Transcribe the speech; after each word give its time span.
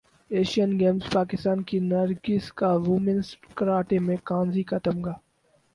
Asian 0.31 0.71
Games 0.79 1.03
Pakistan 1.13 1.59
کی 1.67 1.77
نرگس 1.81 2.45
کا 2.53 2.71
women's 2.77 3.27
karate 3.55 3.97
میں 3.99 4.17
کانسی 4.23 4.63
کا 4.63 4.77
تمغہ 4.83 5.13